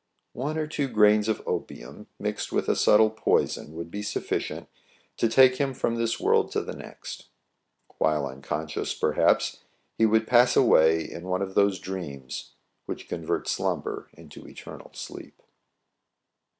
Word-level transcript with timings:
One 0.33 0.57
or 0.57 0.65
two 0.65 0.87
grains 0.87 1.27
of 1.29 1.43
opium 1.47 2.07
mixed 2.17 2.51
with 2.51 2.67
a 2.67 2.75
subtle 2.75 3.11
poison 3.11 3.75
would 3.75 3.91
be 3.91 4.01
suffi 4.01 4.37
cient 4.39 4.65
to 5.17 5.29
take 5.29 5.57
him 5.57 5.75
from 5.75 5.93
this 5.93 6.19
world 6.19 6.51
to 6.53 6.61
the 6.63 6.75
next. 6.75 7.27
While 7.99 8.25
unconscious, 8.25 8.95
perhaps, 8.95 9.59
he 9.99 10.07
would 10.07 10.25
pass 10.25 10.55
away 10.55 11.03
in 11.03 11.25
one 11.25 11.43
of 11.43 11.53
those 11.53 11.77
dreams 11.77 12.53
which 12.87 13.07
convert 13.07 13.47
slumber 13.47 14.09
into 14.13 14.47
eternal 14.47 14.89
sleep. 14.95 15.39